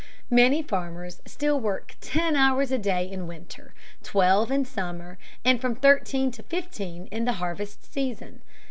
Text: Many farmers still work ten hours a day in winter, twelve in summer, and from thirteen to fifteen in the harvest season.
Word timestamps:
Many 0.31 0.63
farmers 0.63 1.21
still 1.27 1.59
work 1.59 1.95
ten 2.01 2.35
hours 2.35 2.71
a 2.71 2.79
day 2.79 3.05
in 3.07 3.27
winter, 3.27 3.71
twelve 4.01 4.49
in 4.49 4.65
summer, 4.65 5.19
and 5.45 5.61
from 5.61 5.75
thirteen 5.75 6.31
to 6.31 6.41
fifteen 6.41 7.05
in 7.11 7.25
the 7.25 7.33
harvest 7.33 7.93
season. 7.93 8.41